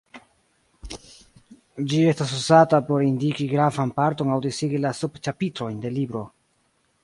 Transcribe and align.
Ĝi 1.91 1.99
estas 2.13 2.33
uzata 2.39 2.81
por 2.89 3.05
indiki 3.09 3.49
gravan 3.53 3.95
parton 4.01 4.35
aŭ 4.37 4.41
disigi 4.49 4.83
la 4.87 4.97
sub-ĉapitrojn 5.03 5.81
de 5.85 5.97
libro. 6.01 6.27